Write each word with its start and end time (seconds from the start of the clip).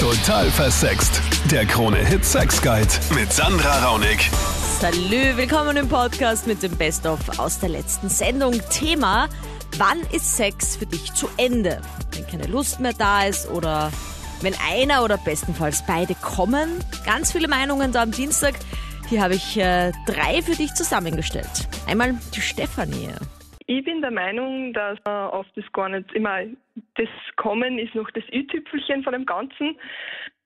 Total 0.00 0.50
versext. 0.50 1.20
Der 1.50 1.66
Krone-Hit 1.66 2.24
Sex 2.24 2.62
Guide 2.62 2.88
mit 3.14 3.30
Sandra 3.30 3.84
Raunig. 3.84 4.30
Salü, 4.80 5.36
willkommen 5.36 5.76
im 5.76 5.90
Podcast 5.90 6.46
mit 6.46 6.62
dem 6.62 6.74
Best-of 6.74 7.38
aus 7.38 7.58
der 7.58 7.68
letzten 7.68 8.08
Sendung. 8.08 8.58
Thema, 8.70 9.28
wann 9.76 10.00
ist 10.10 10.38
Sex 10.38 10.76
für 10.76 10.86
dich 10.86 11.12
zu 11.12 11.28
Ende? 11.36 11.82
Wenn 12.12 12.26
keine 12.26 12.46
Lust 12.46 12.80
mehr 12.80 12.94
da 12.94 13.24
ist 13.24 13.46
oder 13.50 13.92
wenn 14.40 14.54
einer 14.72 15.04
oder 15.04 15.18
bestenfalls 15.18 15.84
beide 15.86 16.14
kommen. 16.14 16.82
Ganz 17.04 17.32
viele 17.32 17.46
Meinungen 17.46 17.92
da 17.92 18.00
am 18.00 18.10
Dienstag. 18.10 18.54
Hier 19.10 19.22
habe 19.22 19.34
ich 19.34 19.58
äh, 19.58 19.92
drei 20.06 20.40
für 20.40 20.56
dich 20.56 20.72
zusammengestellt. 20.72 21.68
Einmal 21.86 22.14
die 22.34 22.40
Stefanie. 22.40 23.10
Ich 23.70 23.84
bin 23.84 24.00
der 24.00 24.10
Meinung, 24.10 24.72
dass 24.72 24.98
äh, 25.06 25.10
oft 25.10 25.56
das 25.56 25.64
gar 25.72 25.88
nicht 25.88 26.12
immer 26.12 26.40
das 26.96 27.08
Kommen 27.36 27.78
ist 27.78 27.94
noch 27.94 28.10
das 28.10 28.24
i-Tüpfelchen 28.32 29.04
von 29.04 29.12
dem 29.12 29.24
Ganzen. 29.24 29.76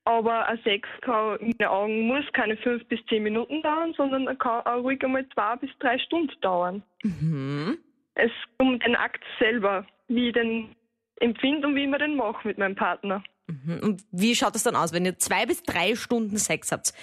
Aber 0.05 0.47
ein 0.47 0.59
Sex 0.63 0.87
kann 1.01 1.39
in 1.39 1.55
meinen 1.59 1.69
Augen 1.71 2.07
muss 2.07 2.27
keine 2.35 2.55
fünf 2.59 2.85
bis 2.89 3.01
zehn 3.07 3.23
Minuten 3.23 3.63
dauern, 3.63 3.95
sondern 3.97 4.27
er 4.27 4.37
kann 4.37 4.61
auch 4.67 4.83
ruhig 4.83 5.03
einmal 5.03 5.27
zwei 5.31 5.57
bis 5.57 5.71
drei 5.79 5.99
Stunden 6.01 6.39
dauern. 6.43 6.83
Mhm. 7.03 7.79
Es 8.15 8.31
um 8.59 8.79
den 8.81 8.95
Akt 8.95 9.25
selber, 9.39 9.87
wie 10.09 10.29
ich 10.29 10.35
den 10.35 10.77
empfinde 11.21 11.67
und 11.67 11.77
wie 11.77 11.85
ich 11.85 11.89
mir 11.89 11.97
den 11.97 12.17
mache 12.17 12.47
mit 12.47 12.59
meinem 12.59 12.77
Partner. 12.77 13.25
Mhm. 13.47 13.81
Und 13.83 14.03
wie 14.11 14.35
schaut 14.35 14.55
das 14.55 14.63
dann 14.63 14.75
aus, 14.75 14.93
wenn 14.93 15.05
ihr 15.05 15.19
zwei 15.19 15.45
bis 15.45 15.63
drei 15.63 15.97
Stunden 15.97 16.39
Sex 16.39 16.73
habt? 16.73 16.95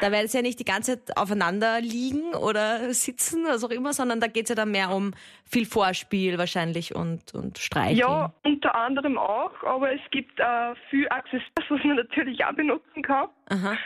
Da 0.00 0.10
werdet 0.10 0.32
ihr 0.32 0.40
ja 0.40 0.42
nicht 0.42 0.58
die 0.58 0.64
ganze 0.64 1.04
Zeit 1.04 1.16
aufeinander 1.16 1.80
liegen 1.80 2.34
oder 2.34 2.92
sitzen, 2.94 3.44
was 3.44 3.62
auch 3.64 3.70
immer, 3.70 3.92
sondern 3.92 4.20
da 4.20 4.26
geht 4.26 4.44
es 4.44 4.50
ja 4.50 4.54
dann 4.54 4.70
mehr 4.70 4.90
um 4.90 5.12
viel 5.44 5.66
Vorspiel 5.66 6.38
wahrscheinlich 6.38 6.94
und, 6.94 7.34
und 7.34 7.58
Streicheln. 7.58 7.98
Ja, 7.98 8.32
unter 8.44 8.74
anderem 8.74 9.18
auch, 9.18 9.52
aber 9.62 9.92
es 9.92 10.00
gibt 10.10 10.40
äh, 10.40 10.74
viel 10.88 11.06
Accessoires, 11.10 11.68
was 11.68 11.84
man 11.84 11.96
natürlich 11.96 12.44
auch 12.44 12.54
benutzen 12.54 13.02
kann. 13.02 13.28
Aha. 13.50 13.76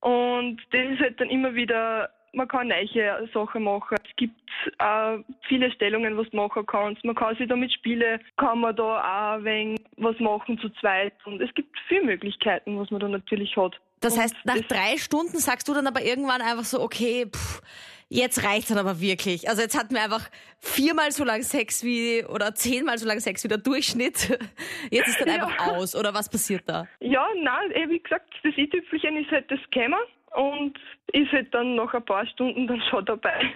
Und 0.00 0.60
das 0.70 0.80
ist 0.92 1.00
halt 1.00 1.20
dann 1.20 1.30
immer 1.30 1.54
wieder, 1.54 2.10
man 2.34 2.46
kann 2.46 2.68
neue 2.68 3.28
Sachen 3.32 3.64
machen. 3.64 3.96
Es 4.04 4.16
gibt 4.16 4.47
äh, 4.78 5.18
viele 5.48 5.70
Stellungen, 5.72 6.16
was 6.16 6.28
du 6.30 6.36
machen 6.36 6.64
kannst. 6.66 7.04
Man 7.04 7.14
kann 7.14 7.36
sich 7.36 7.48
damit 7.48 7.72
spielen, 7.72 8.20
kann 8.36 8.60
man 8.60 8.74
da 8.76 8.82
auch 8.82 9.36
ein 9.38 9.44
wenig 9.44 9.80
was 9.96 10.18
machen 10.20 10.58
zu 10.58 10.68
zweit. 10.80 11.14
Und 11.24 11.40
es 11.40 11.52
gibt 11.54 11.76
viele 11.88 12.04
Möglichkeiten, 12.04 12.78
was 12.78 12.90
man 12.90 13.00
da 13.00 13.08
natürlich 13.08 13.56
hat. 13.56 13.78
Das 14.00 14.14
Und 14.14 14.22
heißt, 14.22 14.36
nach 14.44 14.60
drei 14.68 14.96
Stunden 14.96 15.38
sagst 15.38 15.68
du 15.68 15.74
dann 15.74 15.86
aber 15.86 16.02
irgendwann 16.02 16.40
einfach 16.40 16.64
so, 16.64 16.80
okay, 16.80 17.26
pff, 17.26 17.60
jetzt 18.08 18.44
reicht's 18.44 18.68
dann 18.68 18.78
aber 18.78 19.00
wirklich. 19.00 19.48
Also 19.48 19.62
jetzt 19.62 19.76
hatten 19.76 19.94
wir 19.94 20.02
einfach 20.04 20.30
viermal 20.60 21.10
so 21.10 21.24
lang 21.24 21.42
Sex 21.42 21.82
wie, 21.82 22.24
oder 22.24 22.54
zehnmal 22.54 22.98
so 22.98 23.08
lang 23.08 23.18
Sex 23.18 23.42
wie 23.42 23.48
der 23.48 23.58
Durchschnitt. 23.58 24.38
Jetzt 24.90 25.08
ist 25.08 25.20
dann 25.20 25.28
Ja. 25.28 25.34
einfach 25.34 25.68
aus, 25.72 25.94
oder 25.96 26.14
was 26.14 26.28
passiert 26.28 26.62
da? 26.66 26.86
Ja, 27.00 27.26
nein, 27.42 27.70
eh, 27.72 27.88
wie 27.90 27.98
gesagt, 27.98 28.32
das 28.44 28.56
i-Tüpfelchen 28.56 29.16
ist 29.16 29.30
halt 29.30 29.50
das 29.50 29.60
Kämmer 29.72 29.98
und 30.36 30.78
ist 31.12 31.32
halt 31.32 31.52
dann 31.52 31.74
nach 31.74 31.92
ein 31.92 32.04
paar 32.04 32.24
Stunden 32.26 32.66
dann 32.68 32.80
schon 32.90 33.04
dabei. 33.04 33.50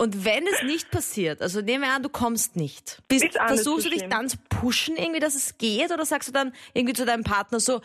Und 0.00 0.24
wenn 0.24 0.46
es 0.46 0.62
nicht 0.62 0.92
passiert, 0.92 1.42
also 1.42 1.60
nehmen 1.60 1.82
wir 1.82 1.90
an, 1.90 2.04
du 2.04 2.08
kommst 2.08 2.54
nicht, 2.54 3.02
bist, 3.08 3.24
Ist 3.24 3.36
versuchst 3.36 3.86
du 3.86 3.90
dich 3.90 3.98
schlimm. 3.98 4.10
dann 4.10 4.28
zu 4.28 4.36
pushen, 4.48 4.96
irgendwie, 4.96 5.18
dass 5.18 5.34
es 5.34 5.58
geht, 5.58 5.90
oder 5.92 6.04
sagst 6.06 6.28
du 6.28 6.32
dann 6.32 6.52
irgendwie 6.72 6.94
zu 6.94 7.04
deinem 7.04 7.24
Partner 7.24 7.58
so, 7.58 7.80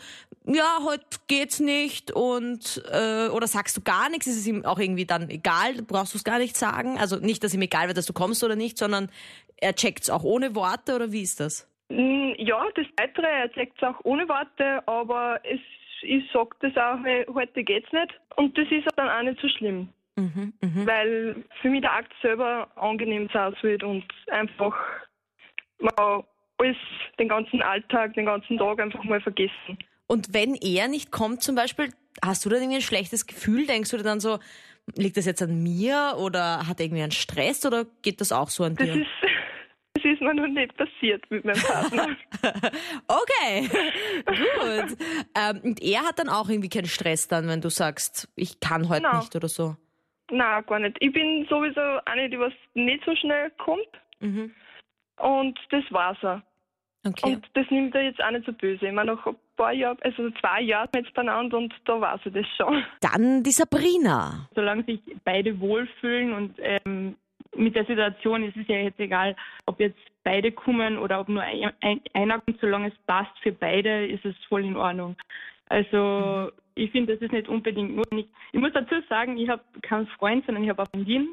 ja, 0.46 0.78
heute 0.84 1.04
geht's 1.26 1.58
nicht 1.58 2.12
und 2.12 2.80
äh, 2.92 3.26
oder 3.30 3.48
sagst 3.48 3.76
du 3.76 3.80
gar 3.80 4.10
nichts, 4.10 4.28
ist 4.28 4.36
es 4.36 4.46
ihm 4.46 4.64
auch 4.64 4.78
irgendwie 4.78 5.06
dann 5.06 5.28
egal, 5.28 5.74
brauchst 5.82 6.14
du 6.14 6.18
es 6.18 6.22
gar 6.22 6.38
nicht 6.38 6.56
sagen? 6.56 6.98
Also 7.00 7.16
nicht, 7.16 7.42
dass 7.42 7.52
ihm 7.52 7.62
egal 7.62 7.88
wird, 7.88 7.98
dass 7.98 8.06
du 8.06 8.12
kommst 8.12 8.44
oder 8.44 8.54
nicht, 8.54 8.78
sondern 8.78 9.10
er 9.56 9.74
checkt's 9.74 10.08
auch 10.08 10.22
ohne 10.22 10.54
Worte 10.54 10.94
oder 10.94 11.10
wie 11.10 11.22
ist 11.22 11.40
das? 11.40 11.68
Mm, 11.88 12.32
Ja, 12.38 12.64
das 12.76 12.86
Weitere, 12.96 13.26
er 13.26 13.50
es 13.56 13.82
auch 13.82 13.98
ohne 14.04 14.28
Worte, 14.28 14.86
aber 14.86 15.40
es, 15.42 15.58
ich 16.02 16.22
sag 16.32 16.60
das 16.60 16.76
auch, 16.76 17.02
hey, 17.04 17.26
heute 17.34 17.64
geht's 17.64 17.90
nicht. 17.92 18.12
Und 18.36 18.56
das 18.56 18.66
ist 18.70 18.86
dann 18.94 19.08
auch 19.08 19.22
nicht 19.28 19.40
so 19.40 19.48
schlimm, 19.48 19.88
Mhm, 20.16 20.52
mhm. 20.60 20.86
weil 20.86 21.44
für 21.60 21.70
mich 21.70 21.80
der 21.80 21.92
Akt 21.92 22.12
selber 22.22 22.70
angenehm 22.76 23.28
sein 23.32 23.54
wird 23.62 23.82
und 23.82 24.04
einfach 24.28 24.76
man 25.80 26.22
alles, 26.58 26.76
den 27.18 27.28
ganzen 27.28 27.62
Alltag, 27.62 28.14
den 28.14 28.26
ganzen 28.26 28.58
Tag 28.58 28.80
einfach 28.80 29.02
mal 29.04 29.20
vergessen. 29.20 29.78
Und 30.06 30.32
wenn 30.32 30.54
er 30.54 30.88
nicht 30.88 31.10
kommt 31.10 31.42
zum 31.42 31.56
Beispiel, 31.56 31.90
hast 32.24 32.44
du 32.44 32.48
dann 32.48 32.60
irgendwie 32.60 32.76
ein 32.76 32.82
schlechtes 32.82 33.26
Gefühl? 33.26 33.66
Denkst 33.66 33.90
du 33.90 33.96
dir 33.96 34.02
dann 34.04 34.20
so, 34.20 34.38
liegt 34.94 35.16
das 35.16 35.26
jetzt 35.26 35.42
an 35.42 35.62
mir 35.62 36.14
oder 36.18 36.66
hat 36.66 36.78
er 36.78 36.86
irgendwie 36.86 37.02
einen 37.02 37.12
Stress 37.12 37.64
oder 37.66 37.86
geht 38.02 38.20
das 38.20 38.32
auch 38.32 38.50
so 38.50 38.64
an 38.64 38.76
Das 38.76 38.86
dir? 38.86 38.94
ist, 38.94 39.08
das 39.94 40.04
ist 40.04 40.20
mir 40.20 40.34
noch 40.34 40.46
nicht 40.46 40.76
passiert 40.76 41.28
mit 41.30 41.44
meinem 41.44 41.60
Partner. 41.60 42.16
Okay, 43.06 43.68
gut. 44.26 44.98
Ähm, 45.34 45.60
und 45.62 45.82
er 45.82 46.02
hat 46.02 46.18
dann 46.18 46.28
auch 46.28 46.48
irgendwie 46.48 46.68
keinen 46.68 46.86
Stress 46.86 47.26
dann, 47.26 47.48
wenn 47.48 47.60
du 47.62 47.70
sagst, 47.70 48.28
ich 48.36 48.60
kann 48.60 48.88
heute 48.88 49.02
Nein. 49.02 49.18
nicht 49.18 49.34
oder 49.34 49.48
so. 49.48 49.76
Nein, 50.30 50.64
gar 50.66 50.78
nicht. 50.78 50.96
Ich 51.00 51.12
bin 51.12 51.46
sowieso 51.48 51.80
eine, 52.06 52.28
die 52.30 52.38
was 52.38 52.52
nicht 52.74 53.04
so 53.04 53.14
schnell 53.16 53.50
kommt 53.58 53.88
Mhm. 54.20 54.52
und 55.18 55.58
das 55.70 55.84
war's 55.90 56.22
auch. 56.24 56.40
Okay. 57.06 57.34
Und 57.34 57.46
das 57.52 57.66
nimmt 57.70 57.94
er 57.94 58.04
jetzt 58.04 58.22
auch 58.24 58.30
nicht 58.30 58.46
so 58.46 58.52
böse. 58.52 58.86
Ich 58.86 58.92
meine, 58.92 59.12
nach 59.14 59.26
ein 59.26 59.36
paar 59.56 59.72
Jahren, 59.72 59.98
also 60.02 60.30
zwei 60.40 60.62
Jahren 60.62 60.88
jetzt 60.94 61.12
beieinander 61.12 61.58
und 61.58 61.74
da 61.84 62.00
weiß 62.00 62.20
er 62.24 62.30
das 62.30 62.46
schon. 62.56 62.82
Dann 63.02 63.42
die 63.42 63.50
Sabrina. 63.50 64.48
solange 64.54 64.84
sich 64.84 65.00
beide 65.24 65.60
wohlfühlen 65.60 66.32
und 66.32 66.54
ähm, 66.58 67.16
mit 67.56 67.76
der 67.76 67.84
Situation 67.84 68.42
ist 68.44 68.56
es 68.56 68.66
ja 68.68 68.76
jetzt 68.76 68.98
egal, 68.98 69.36
ob 69.66 69.78
jetzt 69.80 69.98
beide 70.24 70.50
kommen 70.50 70.96
oder 70.96 71.20
ob 71.20 71.28
nur 71.28 71.42
ein, 71.42 71.70
ein, 71.82 72.00
einer 72.14 72.40
kommt, 72.40 72.58
solange 72.60 72.88
es 72.88 72.94
passt 73.06 73.38
für 73.42 73.52
beide, 73.52 74.06
ist 74.06 74.24
es 74.24 74.34
voll 74.48 74.64
in 74.64 74.76
Ordnung. 74.76 75.16
Also 75.68 76.50
ich 76.74 76.90
finde, 76.90 77.14
das 77.14 77.22
ist 77.22 77.32
nicht 77.32 77.48
unbedingt 77.48 77.96
notwendig. 77.96 78.26
Ich 78.52 78.60
muss 78.60 78.72
dazu 78.72 78.94
sagen, 79.08 79.36
ich 79.36 79.48
habe 79.48 79.62
keinen 79.82 80.06
Freund, 80.08 80.44
sondern 80.46 80.64
ich 80.64 80.70
habe 80.70 80.82
eine 80.82 81.04
Freundin. 81.04 81.28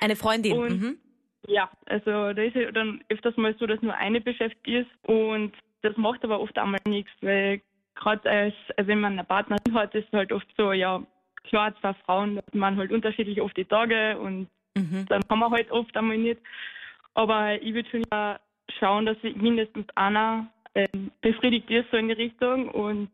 Eine 0.00 0.16
Freundin. 0.16 0.58
Und- 0.58 0.80
Mhm. 0.80 0.98
Ja, 1.46 1.70
also 1.86 2.10
da 2.34 2.42
ist 2.42 2.54
ja 2.54 2.70
dann 2.70 3.02
öfters 3.08 3.34
mal 3.38 3.54
so, 3.58 3.66
dass 3.66 3.80
nur 3.80 3.94
eine 3.94 4.20
beschäftigt 4.20 4.68
ist 4.68 5.08
und 5.08 5.52
das 5.82 5.96
macht 5.96 6.22
aber 6.22 6.38
oft 6.38 6.56
einmal 6.58 6.80
nichts, 6.86 7.10
weil 7.22 7.62
gerade 7.94 8.30
als 8.30 8.54
wenn 8.76 9.00
man 9.00 9.14
eine 9.14 9.24
Partnerin 9.24 9.74
hat, 9.74 9.94
ist 9.94 10.06
es 10.08 10.12
halt 10.12 10.32
oft 10.32 10.46
so, 10.58 10.72
ja 10.72 11.02
klar, 11.44 11.74
zwei 11.80 11.94
Frauen, 12.04 12.36
da 12.36 12.42
hat 12.42 12.54
man 12.54 12.76
halt 12.76 12.92
unterschiedlich 12.92 13.40
oft 13.40 13.56
die 13.56 13.64
Tage 13.64 14.18
und 14.18 14.48
Mhm. 14.76 15.06
dann 15.08 15.26
kann 15.28 15.38
man 15.38 15.50
halt 15.50 15.70
oft 15.70 15.96
einmal 15.96 16.18
nicht. 16.18 16.40
Aber 17.14 17.60
ich 17.60 17.72
würde 17.74 17.88
schon 17.88 18.04
ja 18.12 18.38
schauen, 18.78 19.06
dass 19.06 19.16
mindestens 19.22 19.86
einer 19.96 20.46
ähm, 20.74 21.10
befriedigt 21.22 21.68
ist, 21.70 21.90
so 21.90 21.96
in 21.96 22.08
die 22.08 22.14
Richtung 22.14 22.68
und 22.68 23.10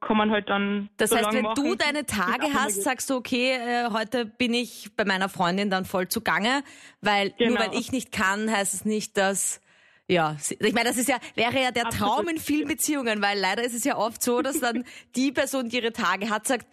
kann 0.00 0.16
man 0.16 0.30
halt 0.30 0.48
dann 0.48 0.88
Das 0.98 1.10
so 1.10 1.16
heißt, 1.16 1.32
wenn 1.32 1.42
machen, 1.42 1.64
du 1.64 1.74
deine 1.74 2.06
Tage 2.06 2.52
hast, 2.54 2.82
sagst 2.82 3.10
du, 3.10 3.16
okay, 3.16 3.52
äh, 3.52 3.90
heute 3.90 4.24
bin 4.24 4.54
ich 4.54 4.90
bei 4.96 5.04
meiner 5.04 5.28
Freundin 5.28 5.70
dann 5.70 5.84
voll 5.84 6.08
zugange, 6.08 6.62
weil 7.00 7.34
nur 7.38 7.48
Genau. 7.48 7.60
weil 7.60 7.74
ich 7.78 7.92
nicht 7.92 8.12
kann, 8.12 8.50
heißt 8.50 8.74
es 8.74 8.84
nicht, 8.84 9.16
dass 9.16 9.60
ja, 10.08 10.36
ich 10.60 10.72
meine, 10.72 10.88
das 10.88 10.98
ist 10.98 11.08
ja 11.08 11.16
wäre 11.34 11.60
ja 11.60 11.72
der 11.72 11.86
Absolut. 11.86 12.14
Traum 12.14 12.28
in 12.28 12.38
vielen 12.38 12.68
Beziehungen, 12.68 13.20
weil 13.22 13.40
leider 13.40 13.64
ist 13.64 13.74
es 13.74 13.82
ja 13.82 13.96
oft 13.96 14.22
so, 14.22 14.40
dass 14.40 14.60
dann 14.60 14.84
die 15.16 15.32
Person, 15.32 15.68
die 15.68 15.78
ihre 15.78 15.92
Tage 15.92 16.30
hat, 16.30 16.46
sagt, 16.46 16.66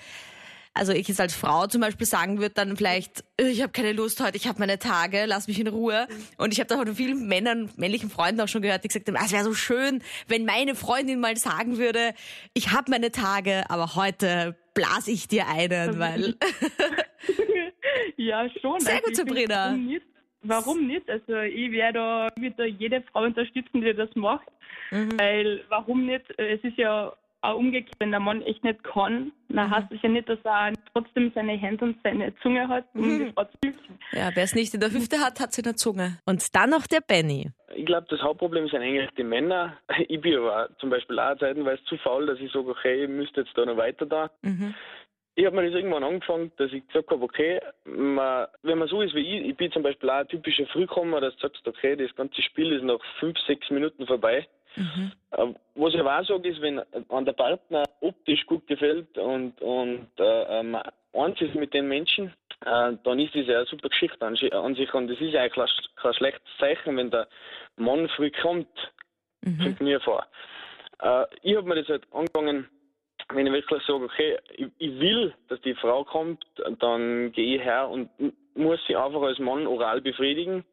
also 0.73 0.91
ich 0.91 1.07
jetzt 1.07 1.22
als 1.22 1.35
Frau 1.35 1.67
zum 1.67 1.81
Beispiel 1.81 2.07
sagen 2.07 2.39
würde 2.39 2.56
dann 2.56 2.75
vielleicht, 2.75 3.23
äh, 3.39 3.47
ich 3.47 3.61
habe 3.61 3.72
keine 3.72 3.94
Lust 3.94 4.19
heute, 4.22 4.38
ich 4.38 4.47
habe 4.47 4.59
meine 4.59 4.79
Tage, 4.79 5.25
lass 5.25 5.47
mich 5.47 5.59
in 5.59 5.67
Ruhe. 5.67 6.07
Und 6.38 6.51
ich 6.51 6.59
habe 6.59 6.67
da 6.67 6.78
von 6.78 6.95
vielen 6.95 7.28
Männern, 7.28 7.69
männlichen 7.78 8.09
Freunden 8.09 8.41
auch 8.41 8.47
schon 8.47 8.61
gehört, 8.61 8.84
die 8.84 8.88
gesagt 8.88 9.07
haben, 9.07 9.17
ah, 9.17 9.25
es 9.25 9.31
wäre 9.31 9.44
so 9.44 9.53
schön, 9.53 10.01
wenn 10.28 10.45
meine 10.45 10.75
Freundin 10.75 11.19
mal 11.19 11.38
sagen 11.38 11.78
würde, 11.78 12.13
ich 12.53 12.72
habe 12.72 12.89
meine 12.89 13.11
Tage, 13.11 13.63
aber 13.69 13.95
heute 13.95 14.56
blas 14.73 15.07
ich 15.07 15.28
dir 15.28 15.47
einen, 15.47 16.00
weil 16.00 16.35
ja, 18.17 18.50
schon. 18.61 18.79
Sehr 18.79 19.01
gut, 19.01 19.11
ich 19.11 19.17
find, 19.17 19.29
Sabrina. 19.29 19.67
Warum 19.67 19.85
nicht? 19.85 20.05
Warum 20.45 20.88
nicht? 20.88 21.09
Also 21.09 21.38
ich 21.38 21.72
werde 21.72 22.00
da, 22.00 22.29
ich 22.35 22.41
würd 22.41 22.59
da 22.59 22.66
jede 22.66 23.01
Frau 23.11 23.23
unterstützen, 23.23 23.81
die 23.81 23.94
das 23.94 24.09
macht. 24.16 24.47
Mhm. 24.91 25.19
Weil 25.19 25.63
warum 25.69 26.05
nicht? 26.05 26.25
Es 26.38 26.61
ist 26.63 26.78
ja 26.78 27.13
auch 27.43 27.57
umgekehrt, 27.57 27.95
wenn 27.99 28.11
der 28.11 28.19
Mann 28.19 28.41
echt 28.43 28.63
nicht 28.63 28.84
kann, 28.84 29.31
dann 29.49 29.67
Mhm. 29.69 29.75
heißt 29.75 29.91
es 29.91 30.01
ja 30.01 30.09
nicht, 30.09 30.29
dass 30.29 30.40
er 30.43 30.73
trotzdem 30.93 31.31
seine 31.35 31.53
Hände 31.53 31.85
und 31.85 31.97
seine 32.03 32.34
Zunge 32.37 32.67
hat, 32.67 32.85
um 32.93 33.01
Mhm. 33.01 33.25
die 33.25 33.31
Frau 33.34 33.43
zu 33.45 33.57
helfen. 33.63 33.99
ja, 34.13 34.29
wer 34.34 34.43
es 34.43 34.55
nicht 34.55 34.73
in 34.73 34.79
der 34.79 34.91
Hüfte 34.91 35.17
hat, 35.19 35.40
hat 35.40 35.49
es 35.51 35.57
in 35.57 35.63
der 35.66 35.75
Zunge. 35.75 36.17
Und 36.25 36.55
dann 36.55 36.69
noch 36.69 36.87
der 36.87 37.01
Benny. 37.01 37.51
Ich 37.75 37.85
glaube, 37.85 38.07
das 38.09 38.22
Hauptproblem 38.22 38.67
sind 38.69 38.81
eigentlich 38.81 39.09
die 39.17 39.23
Männer. 39.23 39.78
Ich 40.07 40.22
bin 40.22 40.35
aber 40.37 40.66
auch 40.66 40.78
zum 40.79 40.90
Beispiel 40.90 41.19
auch 41.19 41.37
zeitenweise 41.37 41.84
zu 41.85 41.97
faul, 41.97 42.25
dass 42.28 42.40
ich 42.40 42.51
sage, 42.51 42.69
okay, 42.69 43.03
ich 43.03 43.09
müsste 43.09 43.41
jetzt 43.41 43.57
da 43.57 43.66
noch 43.66 43.78
weiter 43.78 44.05
da. 44.05 44.29
Mhm. 44.41 44.73
Ich 45.35 45.46
habe 45.47 45.55
mir 45.55 45.66
das 45.66 45.73
irgendwann 45.73 46.03
angefangen, 46.03 46.51
dass 46.57 46.72
ich 46.72 46.85
gesagt 46.87 47.09
habe, 47.09 47.23
okay, 47.23 47.59
man, 47.85 48.46
wenn 48.61 48.78
man 48.78 48.87
so 48.87 49.01
ist 49.01 49.16
wie 49.16 49.22
ich, 49.39 49.49
ich 49.49 49.57
bin 49.57 49.72
zum 49.72 49.81
Beispiel 49.81 50.07
auch 50.11 50.17
ein 50.19 50.28
typischer 50.28 50.67
Frühkommer, 50.67 51.22
dass 51.22 51.35
du 51.37 51.41
sagst, 51.47 51.67
okay, 51.67 51.96
das 51.96 52.16
ganze 52.16 52.39
Spiel 52.43 52.72
ist 52.72 52.84
nach 52.84 52.99
fünf, 53.19 53.35
sechs 53.47 53.67
Minuten 53.72 54.05
vorbei. 54.05 54.47
Mhm. 54.75 55.11
Äh, 55.31 55.53
Was 55.75 55.93
ich 55.93 55.99
aber 55.99 56.20
auch 56.20 56.25
sage, 56.25 56.49
ist, 56.49 56.61
wenn 56.61 56.81
an 57.09 57.25
der 57.25 57.34
Partner 57.34 57.84
optisch 58.02 58.46
gut 58.46 58.66
gefällt 58.67 59.17
und, 59.17 59.61
und 59.61 60.08
äh, 60.20 60.59
ähm, 60.59 60.78
eins 61.14 61.41
ist 61.41 61.55
mit 61.55 61.73
den 61.73 61.87
Menschen, 61.87 62.34
äh, 62.66 62.93
dann 63.03 63.20
ist 63.20 63.35
das 63.35 63.47
ja 63.47 63.58
eine 63.58 63.66
super 63.66 63.90
Geschichte 63.90 64.25
an, 64.25 64.35
an 64.52 64.75
sich 64.75 64.93
und 64.93 65.08
das 65.08 65.20
ist 65.20 65.31
ja 65.34 65.41
eigentlich 65.41 65.55
kein, 65.55 65.96
kein 65.96 66.14
schlechtes 66.14 66.58
Zeichen, 66.59 66.97
wenn 66.97 67.11
der 67.11 67.28
Mann 67.78 68.08
früh 68.09 68.31
kommt, 68.31 68.67
Mhm. 69.46 69.61
kommt 69.61 69.81
mir 69.81 69.99
vor. 69.99 70.25
Äh, 70.99 71.25
ich 71.41 71.58
habe 71.58 71.67
mir 71.67 71.75
das 71.75 71.90
halt 71.90 72.03
angefangen, 72.14 72.70
wenn 73.34 73.46
ich 73.47 73.52
wirklich 73.53 73.84
sage, 73.85 74.05
okay, 74.05 74.37
ich, 74.55 74.67
ich 74.78 74.99
will, 74.99 75.34
dass 75.49 75.59
die 75.61 75.75
Frau 75.75 76.03
kommt, 76.03 76.46
dann 76.79 77.31
gehe 77.34 77.58
ich 77.58 77.61
her 77.61 77.90
und 77.90 78.09
muss 78.55 78.79
sie 78.87 78.96
einfach 78.96 79.22
als 79.22 79.40
Mann 79.40 79.67
oral 79.67 80.02
befriedigen. 80.02 80.64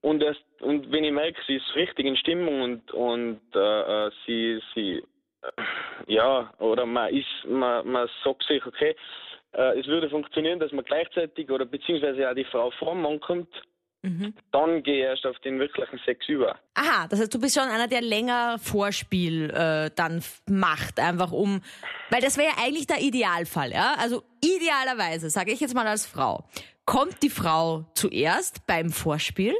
Und, 0.00 0.22
erst, 0.22 0.44
und 0.60 0.90
wenn 0.92 1.04
ich 1.04 1.12
merke, 1.12 1.40
sie 1.46 1.56
ist 1.56 1.74
richtig 1.74 2.06
in 2.06 2.16
Stimmung 2.16 2.62
und, 2.62 2.92
und 2.92 3.40
äh, 3.54 4.06
äh, 4.06 4.10
sie, 4.26 4.60
sie 4.74 5.02
äh, 5.42 5.62
ja, 6.06 6.52
oder 6.58 6.86
man 6.86 7.12
ist, 7.14 7.26
man, 7.46 7.86
man 7.90 8.08
sagt 8.22 8.44
sich, 8.44 8.64
okay, 8.64 8.94
äh, 9.52 9.78
es 9.78 9.86
würde 9.86 10.08
funktionieren, 10.08 10.60
dass 10.60 10.72
man 10.72 10.84
gleichzeitig 10.84 11.50
oder 11.50 11.64
beziehungsweise 11.64 12.30
auch 12.30 12.34
die 12.34 12.44
Frau 12.44 12.70
vor 12.72 12.94
Mann 12.94 13.20
kommt, 13.20 13.48
dann 14.02 14.82
gehe 14.82 14.98
ich 14.98 15.02
erst 15.02 15.26
auf 15.26 15.38
den 15.40 15.58
wirklichen 15.58 15.98
Sex 16.04 16.28
über. 16.28 16.58
Aha, 16.74 17.08
das 17.08 17.20
heißt, 17.20 17.34
du 17.34 17.40
bist 17.40 17.58
schon 17.58 17.68
einer, 17.68 17.88
der 17.88 18.00
länger 18.00 18.58
Vorspiel 18.58 19.50
äh, 19.50 19.90
dann 19.94 20.22
macht, 20.48 21.00
einfach 21.00 21.32
um, 21.32 21.62
weil 22.10 22.20
das 22.20 22.36
wäre 22.36 22.48
ja 22.48 22.64
eigentlich 22.64 22.86
der 22.86 23.00
Idealfall, 23.00 23.72
ja? 23.72 23.94
Also 23.98 24.22
idealerweise, 24.42 25.30
sage 25.30 25.52
ich 25.52 25.60
jetzt 25.60 25.74
mal 25.74 25.86
als 25.86 26.06
Frau, 26.06 26.44
kommt 26.84 27.22
die 27.22 27.30
Frau 27.30 27.86
zuerst 27.94 28.66
beim 28.66 28.90
Vorspiel 28.90 29.54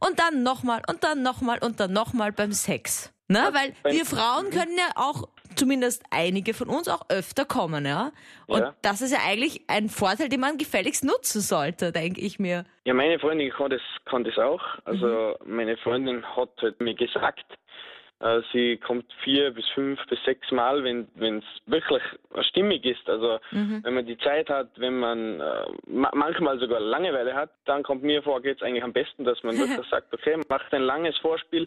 und 0.00 0.18
dann 0.18 0.42
nochmal 0.42 0.82
und 0.88 1.04
dann 1.04 1.22
nochmal 1.22 1.58
und 1.58 1.78
dann 1.78 1.92
nochmal 1.92 2.32
beim 2.32 2.52
Sex. 2.52 3.12
Ne? 3.32 3.50
Weil 3.52 3.92
wir 3.92 4.04
Frauen 4.04 4.50
können 4.50 4.76
ja 4.76 4.90
auch, 4.96 5.28
zumindest 5.56 6.02
einige 6.10 6.54
von 6.54 6.68
uns, 6.68 6.88
auch 6.88 7.08
öfter 7.08 7.44
kommen, 7.44 7.84
ja? 7.86 8.12
Und 8.46 8.60
Ja. 8.60 8.74
das 8.82 9.00
ist 9.02 9.12
ja 9.12 9.18
eigentlich 9.26 9.62
ein 9.68 9.88
Vorteil, 9.88 10.28
den 10.28 10.40
man 10.40 10.58
gefälligst 10.58 11.04
nutzen 11.04 11.40
sollte, 11.40 11.92
denke 11.92 12.20
ich 12.20 12.38
mir. 12.38 12.64
Ja, 12.84 12.94
meine 12.94 13.18
Freundin 13.18 13.50
kann 13.50 13.70
das, 13.70 13.82
kann 14.04 14.24
das 14.24 14.38
auch. 14.38 14.62
Also 14.84 15.36
meine 15.44 15.76
Freundin 15.78 16.24
hat 16.36 16.50
halt 16.60 16.80
mir 16.80 16.94
gesagt, 16.94 17.44
äh, 18.20 18.40
sie 18.52 18.76
kommt 18.76 19.06
vier 19.24 19.50
bis 19.50 19.66
fünf 19.74 19.98
bis 20.08 20.18
sechs 20.24 20.50
Mal, 20.52 20.84
wenn 20.84 21.38
es 21.38 21.44
wirklich 21.66 22.02
stimmig 22.48 22.84
ist. 22.84 23.08
Also 23.08 23.38
wenn 23.50 23.94
man 23.94 24.06
die 24.06 24.18
Zeit 24.18 24.48
hat, 24.48 24.68
wenn 24.76 24.98
man 24.98 25.40
äh, 25.40 25.64
ma 25.86 26.10
manchmal 26.14 26.58
sogar 26.60 26.80
Langeweile 26.80 27.34
hat, 27.34 27.50
dann 27.64 27.82
kommt 27.82 28.02
mir 28.04 28.22
vor, 28.22 28.40
geht 28.40 28.56
es 28.58 28.62
eigentlich 28.62 28.84
am 28.84 28.92
besten, 28.92 29.24
dass 29.24 29.42
man 29.42 29.56
wirklich 29.58 29.86
sagt, 29.90 30.12
okay, 30.14 30.36
man 30.36 30.46
macht 30.48 30.72
ein 30.72 30.82
langes 30.82 31.16
Vorspiel. 31.18 31.66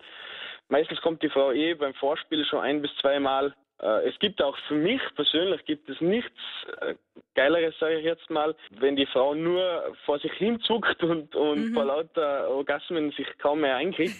Meistens 0.70 1.00
kommt 1.02 1.22
die 1.22 1.30
Frau 1.30 1.52
eh 1.52 1.74
beim 1.76 1.94
Vorspiel 1.94 2.46
schon 2.46 2.60
ein 2.60 2.82
bis 2.82 2.92
zweimal. 3.02 3.54
Äh, 3.82 4.08
es 4.10 4.18
gibt 4.20 4.42
auch 4.42 4.58
für 4.68 4.76
mich 4.76 5.02
persönlich 5.16 5.64
gibt 5.66 5.90
es 5.90 6.00
nichts 6.00 6.32
äh, 6.82 6.96
Geileres, 7.36 7.76
sage 7.78 7.98
ich 8.00 8.06
jetzt 8.06 8.30
mal, 8.30 8.56
wenn 8.80 8.96
die 8.96 9.06
Frau 9.06 9.36
nur 9.36 9.94
vor 10.06 10.18
sich 10.20 10.32
hin 10.34 10.58
zuckt 10.62 11.04
und, 11.04 11.36
und 11.36 11.74
vor 11.74 11.84
lauter 11.84 12.48
Orgasmen 12.50 13.12
sich 13.12 13.28
kaum 13.40 13.60
mehr 13.62 13.76
einkriegt. 13.76 14.16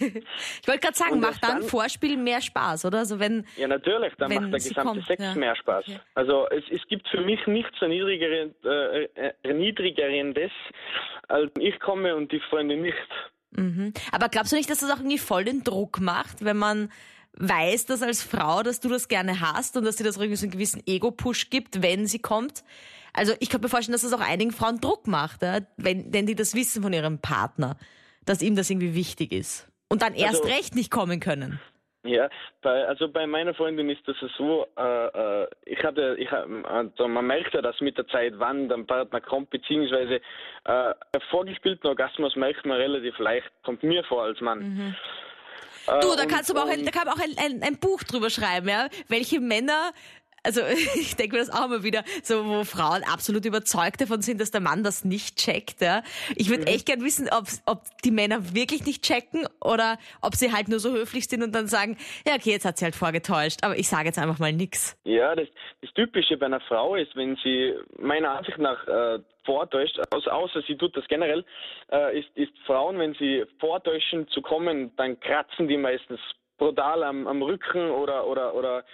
Ich 0.62 0.68
wollte 0.68 0.80
gerade 0.80 0.96
sagen, 0.96 1.12
Und 1.14 1.20
macht 1.20 1.42
dann 1.42 1.60
dann- 1.60 1.68
Vorspiel 1.68 2.16
mehr 2.18 2.42
Spaß, 2.42 2.84
oder? 2.84 2.98
Also 2.98 3.18
wenn 3.18 3.46
ja, 3.56 3.66
natürlich, 3.68 4.12
dann 4.18 4.28
macht 4.34 4.42
der 4.42 4.50
gesamte 4.60 4.82
kommt, 4.82 5.06
Sex 5.06 5.22
ja. 5.22 5.34
mehr 5.34 5.56
Spaß. 5.56 5.88
Okay. 5.88 5.98
Also 6.14 6.46
es, 6.50 6.64
es 6.70 6.86
gibt 6.88 7.08
für 7.08 7.22
mich 7.22 7.44
nichts 7.46 7.80
erniedrigeren, 7.80 8.54
äh, 8.64 9.04
äh, 9.04 9.32
erniedrigerendes, 9.42 10.50
als 11.28 11.50
ich 11.58 11.80
komme 11.80 12.14
und 12.14 12.30
die 12.32 12.40
Freundin 12.40 12.82
nicht. 12.82 12.96
Mhm. 13.56 13.92
Aber 14.12 14.28
glaubst 14.28 14.52
du 14.52 14.56
nicht, 14.56 14.70
dass 14.70 14.78
das 14.80 14.90
auch 14.90 14.98
irgendwie 14.98 15.18
voll 15.18 15.44
den 15.44 15.64
Druck 15.64 16.00
macht, 16.00 16.44
wenn 16.44 16.56
man 16.56 16.90
weiß, 17.38 17.86
dass 17.86 18.02
als 18.02 18.22
Frau, 18.22 18.62
dass 18.62 18.80
du 18.80 18.88
das 18.88 19.08
gerne 19.08 19.40
hast 19.40 19.76
und 19.76 19.84
dass 19.84 19.96
dir 19.96 20.04
das 20.04 20.16
irgendwie 20.16 20.36
so 20.36 20.44
einen 20.44 20.52
gewissen 20.52 20.82
Ego-Push 20.86 21.50
gibt, 21.50 21.82
wenn 21.82 22.06
sie 22.06 22.18
kommt? 22.18 22.64
Also 23.12 23.34
ich 23.40 23.48
kann 23.48 23.60
mir 23.60 23.68
vorstellen, 23.68 23.92
dass 23.92 24.02
das 24.02 24.12
auch 24.12 24.20
einigen 24.20 24.52
Frauen 24.52 24.80
Druck 24.80 25.06
macht, 25.06 25.42
ja? 25.42 25.60
wenn, 25.76 26.12
wenn 26.12 26.26
die 26.26 26.34
das 26.34 26.54
wissen 26.54 26.82
von 26.82 26.92
ihrem 26.92 27.18
Partner, 27.18 27.76
dass 28.24 28.42
ihm 28.42 28.56
das 28.56 28.68
irgendwie 28.70 28.94
wichtig 28.94 29.32
ist. 29.32 29.66
Und 29.88 30.02
dann 30.02 30.14
erst 30.14 30.42
Also- 30.42 30.48
recht 30.54 30.74
nicht 30.74 30.90
kommen 30.90 31.20
können. 31.20 31.60
Ja, 32.06 32.28
bei, 32.62 32.86
also 32.86 33.08
bei 33.08 33.26
meiner 33.26 33.54
Freundin 33.54 33.90
ist 33.90 34.06
das 34.06 34.16
so, 34.36 34.66
äh, 34.76 35.06
äh, 35.42 35.48
ich 35.64 35.82
hatte, 35.82 36.16
ich, 36.18 36.30
also 36.32 37.08
man 37.08 37.26
merkt 37.26 37.54
ja 37.54 37.62
das 37.62 37.80
mit 37.80 37.98
der 37.98 38.06
Zeit, 38.08 38.34
wann 38.36 38.68
der 38.68 38.78
Partner 38.78 39.20
kommt, 39.20 39.50
beziehungsweise 39.50 40.20
äh, 40.64 40.94
vorgespielten 41.30 41.88
Orgasmus 41.88 42.36
merkt 42.36 42.64
man 42.64 42.78
relativ 42.78 43.18
leicht, 43.18 43.50
kommt 43.64 43.82
mir 43.82 44.04
vor 44.04 44.24
als 44.24 44.40
Mann. 44.40 44.94
Äh, 45.86 46.00
Du, 46.00 46.16
da 46.16 46.26
kannst 46.26 46.50
du 46.50 46.54
aber 46.54 46.64
auch, 46.64 46.72
ein, 46.72 46.84
da 46.84 46.90
kann 46.90 47.06
man 47.06 47.14
auch 47.14 47.22
ein, 47.22 47.36
ein, 47.38 47.62
ein 47.62 47.78
Buch 47.78 48.02
drüber 48.02 48.28
schreiben, 48.30 48.68
ja? 48.68 48.88
Welche 49.08 49.40
Männer, 49.40 49.92
also 50.46 50.62
ich 50.98 51.16
denke 51.16 51.36
mir 51.36 51.44
das 51.44 51.50
auch 51.52 51.66
immer 51.66 51.82
wieder, 51.82 52.02
so 52.22 52.46
wo 52.46 52.64
Frauen 52.64 53.02
absolut 53.04 53.44
überzeugt 53.44 54.00
davon 54.00 54.22
sind, 54.22 54.40
dass 54.40 54.50
der 54.50 54.60
Mann 54.62 54.82
das 54.82 55.04
nicht 55.04 55.36
checkt. 55.36 55.80
Ja? 55.82 56.02
Ich 56.36 56.48
Mhm. 56.48 56.52
würde 56.52 56.66
echt 56.68 56.86
gern 56.86 57.02
wissen, 57.04 57.28
ob, 57.30 57.44
ob 57.66 57.82
die 58.04 58.10
Männer 58.10 58.54
wirklich 58.54 58.86
nicht 58.86 59.02
checken 59.04 59.46
oder 59.60 59.98
ob 60.22 60.34
sie 60.36 60.52
halt 60.52 60.68
nur 60.68 60.78
so 60.78 60.92
höflich 60.92 61.28
sind 61.28 61.42
und 61.42 61.52
dann 61.54 61.66
sagen, 61.66 61.96
ja 62.26 62.34
okay, 62.34 62.50
jetzt 62.50 62.64
hat 62.64 62.78
sie 62.78 62.84
halt 62.84 62.94
vorgetäuscht, 62.96 63.60
aber 63.62 63.76
ich 63.78 63.88
sage 63.88 64.06
jetzt 64.06 64.18
einfach 64.18 64.38
mal 64.38 64.52
nix. 64.52 64.96
Ja, 65.04 65.34
das, 65.34 65.48
das 65.82 65.92
Typische 65.92 66.36
bei 66.36 66.46
einer 66.46 66.60
Frau 66.60 66.94
ist, 66.96 67.14
wenn 67.16 67.36
sie 67.42 67.74
meiner 67.98 68.30
Ansicht 68.38 68.58
nach 68.58 68.86
äh, 68.86 69.18
vortäuscht, 69.44 69.98
außer, 70.10 70.32
außer 70.32 70.62
sie 70.66 70.76
tut 70.76 70.96
das 70.96 71.06
generell, 71.08 71.44
äh, 71.92 72.18
ist, 72.18 72.28
ist 72.34 72.52
Frauen, 72.66 72.98
wenn 72.98 73.14
sie 73.14 73.44
vortäuschen 73.60 74.28
zu 74.28 74.40
kommen, 74.42 74.94
dann 74.96 75.18
kratzen 75.20 75.68
die 75.68 75.76
meistens 75.76 76.20
brutal 76.58 77.02
am, 77.02 77.26
am 77.26 77.42
Rücken 77.42 77.90
oder, 77.90 78.26
oder, 78.26 78.54
oder 78.54 78.84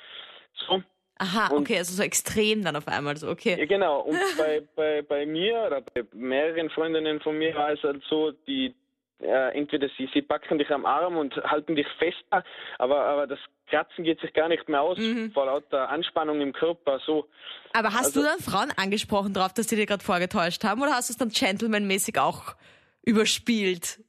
so. 0.67 0.83
Aha, 1.19 1.49
Und- 1.49 1.63
okay, 1.63 1.79
also 1.79 1.95
so 1.95 2.03
extrem 2.03 2.65
dann 2.65 2.77
auf 2.77 2.89
einmal, 2.89 3.17
so 3.17 3.27
Ja, 3.27 3.33
okay. 3.33 3.67
genau. 3.67 4.01
Und 4.01 4.19
bei, 4.39 4.63
bei, 4.75 5.03
bei 5.03 5.27
mir 5.27 5.65
oder 5.67 5.81
bei 5.81 6.05
mehreren 6.13 6.71
Freundinnen 6.71 7.21
von 7.21 7.39
mir 7.39 7.55
war 7.55 7.73
es 7.73 7.83
halt 7.83 8.03
so, 8.09 8.33
die 8.47 8.75
äh, 9.21 9.57
entweder 9.57 9.89
sie, 9.97 10.09
sie 10.13 10.23
packen 10.23 10.59
dich 10.59 10.71
am 10.71 10.85
Arm 10.85 11.17
und 11.17 11.37
halten 11.37 11.77
dich 11.77 11.87
fester, 11.99 12.43
aber, 12.79 13.05
aber 13.05 13.27
das 13.29 13.39
Kratzen 13.69 14.05
geht 14.05 14.21
sich 14.21 14.33
gar 14.35 14.49
nicht 14.49 14.69
mehr 14.69 14.83
aus 14.83 14.99
vor 15.33 15.47
lauter 15.47 15.89
Anspannung 15.89 16.41
im 16.41 16.53
Körper. 16.53 17.01
So. 17.07 17.29
Aber 17.73 17.93
hast 17.93 18.07
also- 18.17 18.21
du 18.21 18.27
dann 18.27 18.41
Frauen 18.41 18.73
angesprochen 18.77 19.33
drauf, 19.33 19.55
dass 19.55 19.69
die 19.69 19.77
dir 19.77 19.87
gerade 19.87 20.05
vorgetäuscht 20.05 20.65
haben 20.65 20.83
oder 20.83 20.93
hast 20.93 21.09
du 21.09 21.13
es 21.13 21.19
dann 21.19 21.29
gentlemanmäßig 21.31 22.19
auch 22.19 22.57
überspielt? 23.05 24.01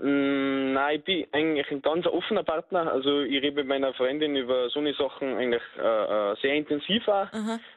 Mm, 0.00 0.72
Nein, 0.72 0.96
ich 0.98 1.04
bin 1.04 1.26
eigentlich 1.32 1.70
ein 1.70 1.82
ganz 1.82 2.06
offener 2.06 2.42
Partner. 2.42 2.90
Also 2.90 3.20
ich 3.20 3.42
rede 3.42 3.56
mit 3.56 3.66
meiner 3.66 3.92
Freundin 3.94 4.36
über 4.36 4.70
so 4.70 4.80
eine 4.80 4.94
Sachen 4.94 5.36
eigentlich 5.36 5.62
äh, 5.78 5.82
äh, 5.82 6.36
sehr 6.40 6.54
intensiv 6.54 7.06
auch. 7.08 7.26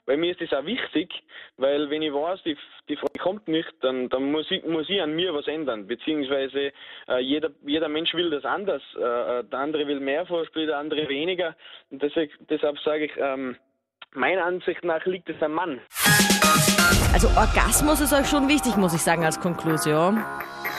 Weil 0.06 0.18
mir 0.18 0.32
ist 0.32 0.42
das 0.42 0.58
auch 0.58 0.66
wichtig, 0.66 1.12
weil 1.58 1.90
wenn 1.90 2.02
ich 2.02 2.14
weiß, 2.14 2.44
die, 2.44 2.58
die 2.88 2.96
Frau 2.96 3.08
kommt 3.20 3.48
nicht, 3.48 3.72
dann, 3.82 4.10
dann 4.10 4.32
muss, 4.32 4.50
ich, 4.52 4.64
muss 4.64 4.90
ich 4.90 5.02
an 5.02 5.16
mir 5.16 5.34
was 5.34 5.48
ändern. 5.48 5.88
Beziehungsweise 5.88 6.72
äh, 7.10 7.20
jeder, 7.20 7.50
jeder 7.66 7.90
Mensch 7.90 8.14
will 8.14 8.30
das 8.30 8.46
anders. 8.46 8.82
Äh, 8.96 9.40
äh, 9.40 9.44
der 9.44 9.60
andere 9.60 9.88
will 9.88 10.00
mehr 10.00 10.26
Vorspiel, 10.26 10.68
der 10.68 10.78
andere 10.78 11.10
weniger. 11.10 11.56
Und 11.90 12.02
deshalb, 12.02 12.32
deshalb 12.50 12.80
sage 12.80 13.06
ich, 13.06 13.12
ähm, 13.18 13.58
meiner 14.14 14.46
Ansicht 14.46 14.84
nach 14.84 15.06
liegt 15.06 15.30
es 15.30 15.42
am 15.42 15.54
Mann. 15.54 15.82
Also 17.14 17.28
Orgasmus 17.30 18.02
ist 18.02 18.14
euch 18.14 18.28
schon 18.28 18.48
wichtig, 18.48 18.78
muss 18.78 18.94
ich 18.94 19.02
sagen, 19.02 19.26
als 19.26 19.40
Konklusion. 19.40 20.24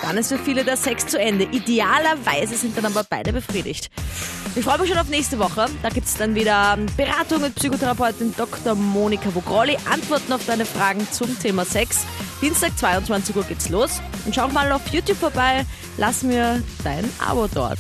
Dann 0.03 0.17
ist 0.19 0.29
für 0.29 0.39
viele 0.39 0.65
der 0.65 0.77
Sex 0.77 1.07
zu 1.07 1.19
Ende. 1.19 1.45
Idealerweise 1.45 2.57
sind 2.57 2.77
dann 2.77 2.87
aber 2.87 3.05
beide 3.09 3.33
befriedigt. 3.33 3.91
Ich 4.57 4.65
freue 4.65 4.79
mich 4.79 4.89
schon 4.89 4.99
auf 4.99 5.09
nächste 5.09 5.39
Woche. 5.39 5.67
Da 5.83 5.89
gibt 5.89 6.07
es 6.07 6.15
dann 6.15 6.35
wieder 6.35 6.79
Beratung 6.97 7.41
mit 7.41 7.55
Psychotherapeutin 7.57 8.35
Dr. 8.37 8.75
Monika 8.75 9.35
Vogrolli. 9.35 9.77
Antworten 9.91 10.33
auf 10.33 10.47
deine 10.47 10.65
Fragen 10.65 11.07
zum 11.11 11.39
Thema 11.39 11.65
Sex. 11.65 12.05
Dienstag 12.41 12.77
22 12.79 13.35
Uhr 13.35 13.45
geht's 13.45 13.69
los. 13.69 14.01
Und 14.27 14.35
schau 14.35 14.49
mal 14.49 14.71
auf 14.73 14.87
YouTube 14.93 15.19
vorbei. 15.19 15.65
Lass 15.97 16.23
mir 16.23 16.63
dein 16.85 17.11
Abo 17.19 17.49
dort. 17.53 17.79